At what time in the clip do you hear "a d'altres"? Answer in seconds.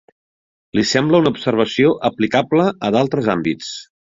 2.89-3.31